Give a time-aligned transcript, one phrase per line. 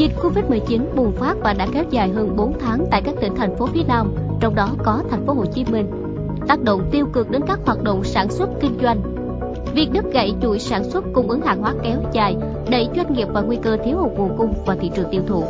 [0.00, 3.56] Dịch Covid-19 bùng phát và đã kéo dài hơn 4 tháng tại các tỉnh thành
[3.56, 5.86] phố phía Nam, trong đó có thành phố Hồ Chí Minh,
[6.48, 9.00] tác động tiêu cực đến các hoạt động sản xuất kinh doanh.
[9.74, 12.36] Việc đứt gãy chuỗi sản xuất cung ứng hàng hóa kéo dài
[12.70, 15.44] đẩy doanh nghiệp vào nguy cơ thiếu hụt nguồn cung và thị trường tiêu thụ.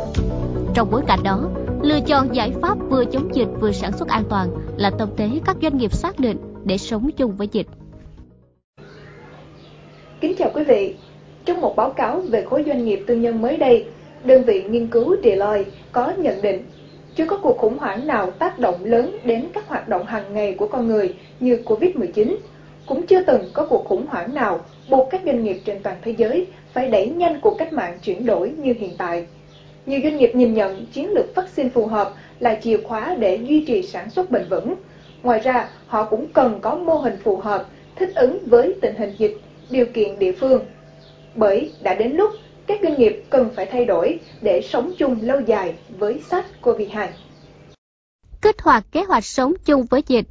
[0.73, 1.49] Trong bối cảnh đó,
[1.81, 5.29] lựa chọn giải pháp vừa chống dịch vừa sản xuất an toàn là tâm thế
[5.45, 7.67] các doanh nghiệp xác định để sống chung với dịch.
[10.21, 10.95] Kính chào quý vị.
[11.45, 13.85] Trong một báo cáo về khối doanh nghiệp tư nhân mới đây,
[14.23, 16.65] đơn vị nghiên cứu Deloitte có nhận định
[17.15, 20.53] chưa có cuộc khủng hoảng nào tác động lớn đến các hoạt động hàng ngày
[20.53, 22.35] của con người như Covid-19.
[22.87, 26.13] Cũng chưa từng có cuộc khủng hoảng nào buộc các doanh nghiệp trên toàn thế
[26.17, 29.25] giới phải đẩy nhanh cuộc cách mạng chuyển đổi như hiện tại.
[29.85, 33.65] Nhiều doanh nghiệp nhìn nhận chiến lược vaccine phù hợp là chìa khóa để duy
[33.65, 34.75] trì sản xuất bền vững.
[35.23, 39.13] Ngoài ra, họ cũng cần có mô hình phù hợp, thích ứng với tình hình
[39.17, 39.37] dịch,
[39.69, 40.61] điều kiện địa phương.
[41.35, 42.31] Bởi đã đến lúc
[42.71, 47.07] các doanh nghiệp cần phải thay đổi để sống chung lâu dài với SARS-CoV-2.
[48.41, 50.25] Kích hoạt kế hoạch sống chung với dịch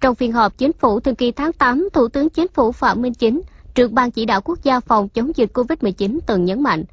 [0.00, 3.14] Trong phiên họp chính phủ thường kỳ tháng 8, Thủ tướng Chính phủ Phạm Minh
[3.14, 3.40] Chính,
[3.74, 6.84] trưởng ban chỉ đạo quốc gia phòng chống dịch COVID-19 từng nhấn mạnh,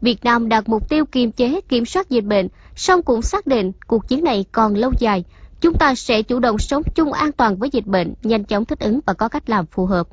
[0.00, 3.72] Việt Nam đặt mục tiêu kiềm chế, kiểm soát dịch bệnh, song cũng xác định
[3.86, 5.24] cuộc chiến này còn lâu dài.
[5.60, 8.80] Chúng ta sẽ chủ động sống chung an toàn với dịch bệnh, nhanh chóng thích
[8.80, 10.06] ứng và có cách làm phù hợp.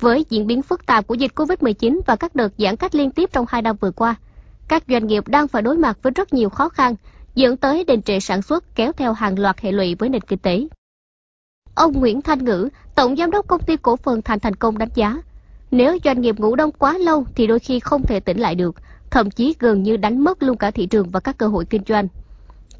[0.00, 3.30] Với diễn biến phức tạp của dịch COVID-19 và các đợt giãn cách liên tiếp
[3.32, 4.14] trong hai năm vừa qua,
[4.68, 6.94] các doanh nghiệp đang phải đối mặt với rất nhiều khó khăn,
[7.34, 10.38] dẫn tới đình trệ sản xuất kéo theo hàng loạt hệ lụy với nền kinh
[10.38, 10.66] tế.
[11.74, 14.88] Ông Nguyễn Thanh Ngữ, Tổng Giám đốc Công ty Cổ phần Thành Thành Công đánh
[14.94, 15.22] giá,
[15.70, 18.74] nếu doanh nghiệp ngủ đông quá lâu thì đôi khi không thể tỉnh lại được,
[19.10, 21.82] thậm chí gần như đánh mất luôn cả thị trường và các cơ hội kinh
[21.88, 22.08] doanh.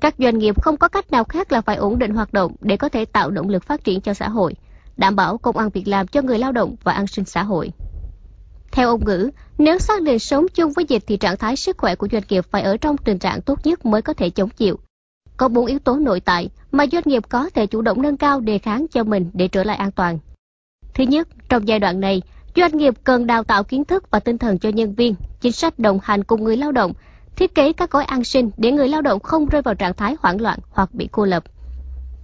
[0.01, 2.77] Các doanh nghiệp không có cách nào khác là phải ổn định hoạt động để
[2.77, 4.55] có thể tạo động lực phát triển cho xã hội
[4.97, 7.73] đảm bảo công ăn việc làm cho người lao động và an sinh xã hội.
[8.73, 11.95] Theo ông Ngữ, nếu xác định sống chung với dịch thì trạng thái sức khỏe
[11.95, 14.79] của doanh nghiệp phải ở trong tình trạng tốt nhất mới có thể chống chịu.
[15.37, 18.41] Có bốn yếu tố nội tại mà doanh nghiệp có thể chủ động nâng cao
[18.41, 20.19] đề kháng cho mình để trở lại an toàn.
[20.95, 22.23] Thứ nhất, trong giai đoạn này,
[22.57, 25.79] doanh nghiệp cần đào tạo kiến thức và tinh thần cho nhân viên, chính sách
[25.79, 26.93] đồng hành cùng người lao động,
[27.37, 30.17] thiết kế các gói an sinh để người lao động không rơi vào trạng thái
[30.21, 31.45] hoảng loạn hoặc bị cô lập.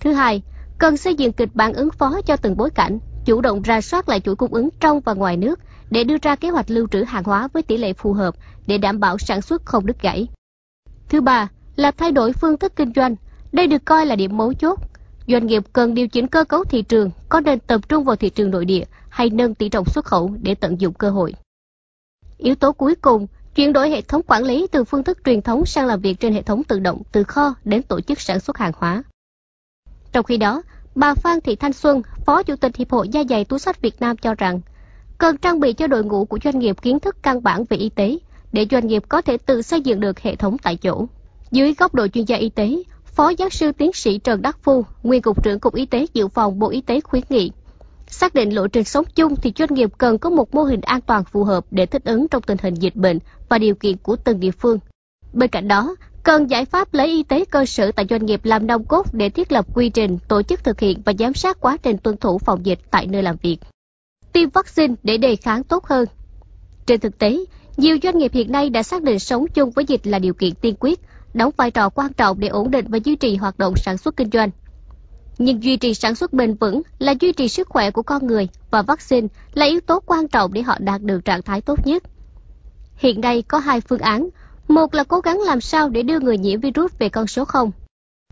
[0.00, 0.42] Thứ hai,
[0.80, 4.08] cần xây dựng kịch bản ứng phó cho từng bối cảnh, chủ động ra soát
[4.08, 5.60] lại chuỗi cung ứng trong và ngoài nước
[5.90, 8.34] để đưa ra kế hoạch lưu trữ hàng hóa với tỷ lệ phù hợp
[8.66, 10.28] để đảm bảo sản xuất không đứt gãy.
[11.08, 13.16] Thứ ba là thay đổi phương thức kinh doanh.
[13.52, 14.78] Đây được coi là điểm mấu chốt.
[15.28, 18.30] Doanh nghiệp cần điều chỉnh cơ cấu thị trường, có nên tập trung vào thị
[18.30, 21.34] trường nội địa hay nâng tỷ trọng xuất khẩu để tận dụng cơ hội.
[22.38, 25.66] Yếu tố cuối cùng, chuyển đổi hệ thống quản lý từ phương thức truyền thống
[25.66, 28.58] sang làm việc trên hệ thống tự động từ kho đến tổ chức sản xuất
[28.58, 29.02] hàng hóa.
[30.12, 30.62] Trong khi đó,
[30.94, 34.00] bà Phan Thị Thanh Xuân, Phó Chủ tịch Hiệp hội Gia dày túi sách Việt
[34.00, 34.60] Nam cho rằng,
[35.18, 37.88] cần trang bị cho đội ngũ của doanh nghiệp kiến thức căn bản về y
[37.88, 38.18] tế
[38.52, 41.06] để doanh nghiệp có thể tự xây dựng được hệ thống tại chỗ.
[41.50, 44.84] Dưới góc độ chuyên gia y tế, Phó giáo sư tiến sĩ Trần Đắc Phu,
[45.02, 47.52] nguyên cục trưởng Cục Y tế Dự phòng Bộ Y tế khuyến nghị,
[48.06, 51.00] xác định lộ trình sống chung thì doanh nghiệp cần có một mô hình an
[51.00, 54.16] toàn phù hợp để thích ứng trong tình hình dịch bệnh và điều kiện của
[54.16, 54.78] từng địa phương.
[55.32, 58.66] Bên cạnh đó, Cần giải pháp lấy y tế cơ sở tại doanh nghiệp làm
[58.66, 61.76] nòng cốt để thiết lập quy trình, tổ chức thực hiện và giám sát quá
[61.82, 63.58] trình tuân thủ phòng dịch tại nơi làm việc.
[64.32, 66.06] Tiêm vaccine để đề kháng tốt hơn.
[66.86, 67.44] Trên thực tế,
[67.76, 70.54] nhiều doanh nghiệp hiện nay đã xác định sống chung với dịch là điều kiện
[70.54, 71.00] tiên quyết,
[71.34, 74.16] đóng vai trò quan trọng để ổn định và duy trì hoạt động sản xuất
[74.16, 74.50] kinh doanh.
[75.38, 78.48] Nhưng duy trì sản xuất bền vững là duy trì sức khỏe của con người
[78.70, 82.02] và vaccine là yếu tố quan trọng để họ đạt được trạng thái tốt nhất.
[82.96, 84.28] Hiện nay có hai phương án,
[84.70, 87.70] một là cố gắng làm sao để đưa người nhiễm virus về con số 0.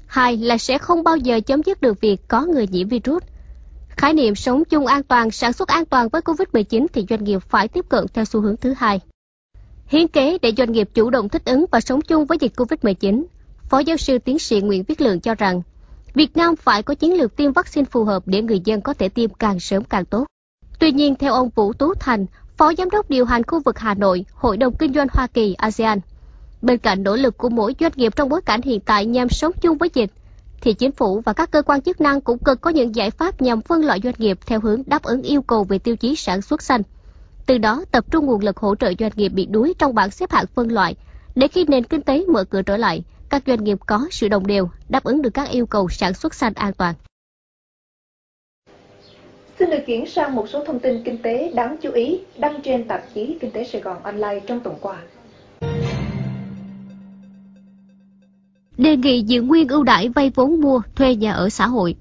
[0.06, 3.22] Hai là sẽ không bao giờ chấm dứt được việc có người nhiễm virus.
[3.88, 7.42] Khái niệm sống chung an toàn, sản xuất an toàn với COVID-19 thì doanh nghiệp
[7.48, 9.00] phải tiếp cận theo xu hướng thứ hai.
[9.86, 13.24] Hiến kế để doanh nghiệp chủ động thích ứng và sống chung với dịch COVID-19,
[13.68, 15.62] Phó giáo sư tiến sĩ Nguyễn Viết Lượng cho rằng,
[16.14, 19.08] Việt Nam phải có chiến lược tiêm vaccine phù hợp để người dân có thể
[19.08, 20.26] tiêm càng sớm càng tốt.
[20.78, 22.26] Tuy nhiên, theo ông Vũ Tú Thành,
[22.56, 25.54] Phó Giám đốc điều hành khu vực Hà Nội, Hội đồng Kinh doanh Hoa Kỳ
[25.54, 26.00] ASEAN,
[26.62, 29.52] Bên cạnh nỗ lực của mỗi doanh nghiệp trong bối cảnh hiện tại nhằm sống
[29.60, 30.10] chung với dịch,
[30.60, 33.42] thì chính phủ và các cơ quan chức năng cũng cần có những giải pháp
[33.42, 36.42] nhằm phân loại doanh nghiệp theo hướng đáp ứng yêu cầu về tiêu chí sản
[36.42, 36.82] xuất xanh.
[37.46, 40.30] Từ đó tập trung nguồn lực hỗ trợ doanh nghiệp bị đuối trong bảng xếp
[40.30, 40.96] hạng phân loại,
[41.34, 44.46] để khi nền kinh tế mở cửa trở lại, các doanh nghiệp có sự đồng
[44.46, 46.94] đều, đáp ứng được các yêu cầu sản xuất xanh an toàn.
[49.58, 52.88] Xin được chuyển sang một số thông tin kinh tế đáng chú ý đăng trên
[52.88, 54.96] tạp chí Kinh tế Sài Gòn Online trong tuần qua.
[58.78, 61.94] Đề nghị giữ nguyên ưu đãi vay vốn mua thuê nhà ở xã hội.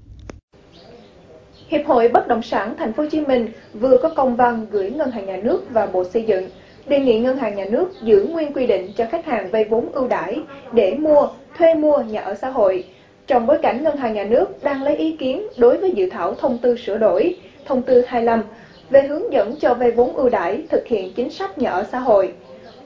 [1.68, 4.90] Hiệp hội Bất động sản Thành phố Hồ Chí Minh vừa có công văn gửi
[4.90, 6.48] Ngân hàng Nhà nước và Bộ Xây dựng
[6.86, 9.92] đề nghị ngân hàng nhà nước giữ nguyên quy định cho khách hàng vay vốn
[9.92, 10.40] ưu đãi
[10.72, 11.28] để mua,
[11.58, 12.84] thuê mua nhà ở xã hội.
[13.26, 16.34] Trong bối cảnh ngân hàng nhà nước đang lấy ý kiến đối với dự thảo
[16.34, 17.36] thông tư sửa đổi,
[17.66, 18.42] thông tư 25
[18.90, 21.98] về hướng dẫn cho vay vốn ưu đãi thực hiện chính sách nhà ở xã
[21.98, 22.32] hội.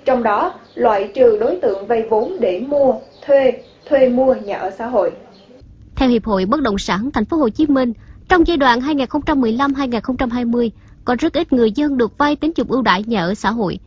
[0.04, 2.94] Trong đó, loại trừ đối tượng vay vốn để mua,
[3.26, 3.52] thuê,
[3.88, 5.12] thuê mua nhà ở xã hội.
[5.96, 7.92] Theo Hiệp hội Bất động sản Thành phố Hồ Chí Minh,
[8.28, 10.70] trong giai đoạn 2015-2020,
[11.04, 13.78] có rất ít người dân được vay tín dụng ưu đãi nhà ở xã hội.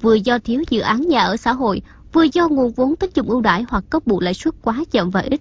[0.00, 1.82] Vừa do thiếu dự án nhà ở xã hội,
[2.12, 5.10] vừa do nguồn vốn tín dụng ưu đãi hoặc cấp bù lãi suất quá chậm
[5.10, 5.40] và ít.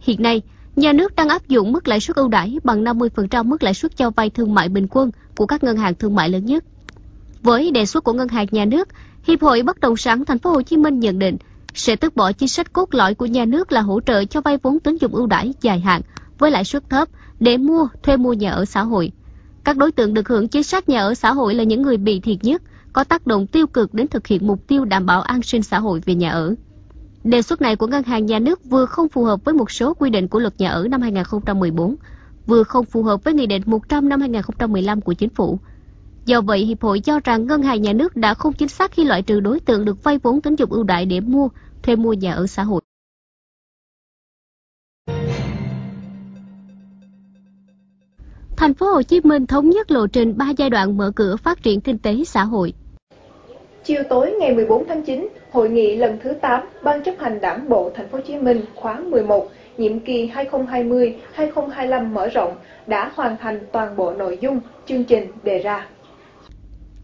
[0.00, 0.42] Hiện nay,
[0.76, 3.96] nhà nước đang áp dụng mức lãi suất ưu đãi bằng 50% mức lãi suất
[3.96, 6.64] cho vay thương mại bình quân của các ngân hàng thương mại lớn nhất.
[7.42, 8.88] Với đề xuất của ngân hàng nhà nước,
[9.22, 11.36] Hiệp hội Bất động sản Thành phố Hồ Chí Minh nhận định
[11.74, 14.58] sẽ tước bỏ chính sách cốt lõi của nhà nước là hỗ trợ cho vay
[14.62, 16.00] vốn tín dụng ưu đãi dài hạn
[16.38, 17.08] với lãi suất thấp
[17.40, 19.12] để mua, thuê mua nhà ở xã hội.
[19.64, 22.20] Các đối tượng được hưởng chính sách nhà ở xã hội là những người bị
[22.20, 22.62] thiệt nhất,
[22.92, 25.78] có tác động tiêu cực đến thực hiện mục tiêu đảm bảo an sinh xã
[25.78, 26.54] hội về nhà ở.
[27.24, 29.94] Đề xuất này của ngân hàng nhà nước vừa không phù hợp với một số
[29.94, 31.96] quy định của luật nhà ở năm 2014,
[32.46, 35.58] vừa không phù hợp với Nghị định 100 năm 2015 của Chính phủ.
[36.26, 39.04] Do vậy, Hiệp hội cho rằng ngân hàng nhà nước đã không chính xác khi
[39.04, 41.48] loại trừ đối tượng được vay vốn tín dụng ưu đại để mua,
[41.82, 42.80] thuê mua nhà ở xã hội.
[48.56, 51.62] Thành phố Hồ Chí Minh thống nhất lộ trình 3 giai đoạn mở cửa phát
[51.62, 52.72] triển kinh tế xã hội.
[53.84, 57.68] Chiều tối ngày 14 tháng 9, hội nghị lần thứ 8 Ban chấp hành Đảng
[57.68, 60.30] bộ Thành phố Hồ Chí Minh khóa 11, nhiệm kỳ
[61.36, 62.56] 2020-2025 mở rộng
[62.86, 65.88] đã hoàn thành toàn bộ nội dung chương trình đề ra.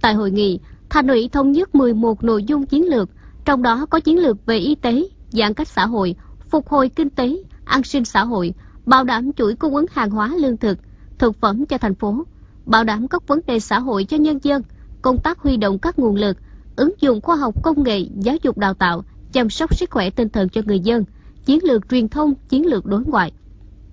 [0.01, 0.59] Tại hội nghị,
[0.91, 3.11] Thành ủy thống nhất 11 nội dung chiến lược,
[3.45, 6.15] trong đó có chiến lược về y tế, giãn cách xã hội,
[6.49, 8.55] phục hồi kinh tế, an sinh xã hội,
[8.87, 10.79] bảo đảm chuỗi cung ứng hàng hóa lương thực,
[11.19, 12.25] thực phẩm cho thành phố,
[12.67, 14.63] bảo đảm các vấn đề xã hội cho nhân dân,
[15.03, 16.37] công tác huy động các nguồn lực,
[16.77, 20.29] ứng dụng khoa học công nghệ, giáo dục đào tạo, chăm sóc sức khỏe tinh
[20.29, 21.05] thần cho người dân,
[21.45, 23.33] chiến lược truyền thông, chiến lược đối ngoại.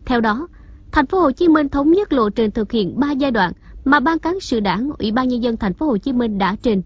[0.06, 0.48] Theo đó,
[0.92, 3.54] thành phố Hồ Chí Minh thống nhất lộ trình thực hiện 3 giai đoạn
[3.88, 6.56] mà ban cán sự Đảng, Ủy ban nhân dân thành phố Hồ Chí Minh đã
[6.62, 6.82] trình.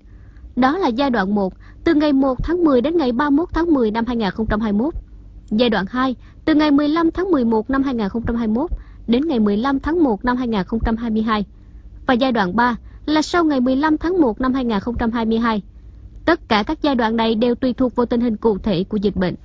[0.55, 1.53] Đó là giai đoạn 1,
[1.83, 4.93] từ ngày 1 tháng 10 đến ngày 31 tháng 10 năm 2021.
[5.49, 6.15] Giai đoạn 2,
[6.45, 8.69] từ ngày 15 tháng 11 năm 2021
[9.07, 11.45] đến ngày 15 tháng 1 năm 2022.
[12.05, 12.75] Và giai đoạn 3
[13.05, 15.61] là sau ngày 15 tháng 1 năm 2022.
[16.25, 18.97] Tất cả các giai đoạn này đều tùy thuộc vào tình hình cụ thể của
[18.97, 19.35] dịch bệnh.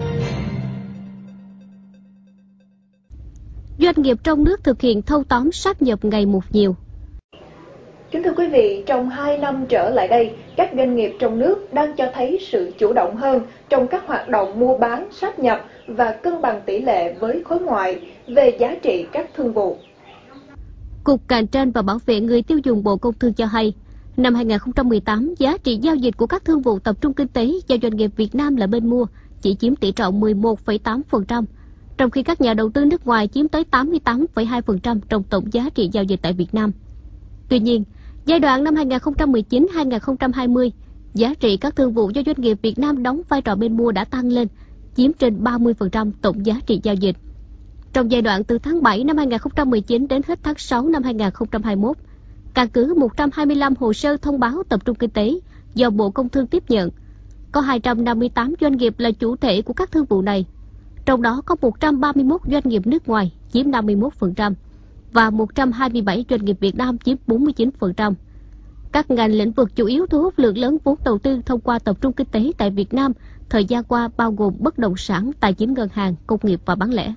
[3.79, 6.77] Doanh nghiệp trong nước thực hiện thâu tóm sáp nhập ngày một nhiều.
[8.17, 11.75] Kính thưa quý vị, trong 2 năm trở lại đây, các doanh nghiệp trong nước
[11.75, 15.65] đang cho thấy sự chủ động hơn trong các hoạt động mua bán, sáp nhập
[15.87, 19.77] và cân bằng tỷ lệ với khối ngoại về giá trị các thương vụ.
[21.05, 23.73] Cục Cạnh tranh và Bảo vệ người tiêu dùng Bộ Công Thương cho hay,
[24.17, 27.77] năm 2018, giá trị giao dịch của các thương vụ tập trung kinh tế do
[27.83, 29.07] doanh nghiệp Việt Nam là bên mua
[29.43, 31.45] chỉ chiếm tỷ trọng 11,8%,
[31.97, 35.91] trong khi các nhà đầu tư nước ngoài chiếm tới 88,2% trong tổng giá trị
[35.93, 36.73] giao dịch tại Việt Nam.
[37.49, 37.85] Tuy nhiên,
[38.27, 40.71] giai đoạn năm 2019-2020,
[41.15, 43.93] giá trị các thương vụ do doanh nghiệp Việt Nam đóng vai trò bên mua
[43.93, 44.49] đã tăng lên,
[44.97, 47.17] chiếm trên 30% tổng giá trị giao dịch.
[47.93, 51.97] Trong giai đoạn từ tháng 7 năm 2019 đến hết tháng 6 năm 2021,
[52.55, 55.35] căn cứ 125 hồ sơ thông báo tập trung kinh tế
[55.75, 56.91] do Bộ Công Thương tiếp nhận,
[57.53, 60.47] có 258 doanh nghiệp là chủ thể của các thương vụ này.
[61.05, 64.55] Trong đó có 131 doanh nghiệp nước ngoài chiếm 51%
[65.13, 68.15] và 127 doanh nghiệp Việt Nam chiếm 49%.
[68.93, 71.79] Các ngành lĩnh vực chủ yếu thu hút lượng lớn vốn đầu tư thông qua
[71.79, 73.13] tập trung kinh tế tại Việt Nam
[73.51, 76.75] thời gian qua bao gồm bất động sản, tài chính ngân hàng, công nghiệp và
[76.75, 77.15] bán lẻ.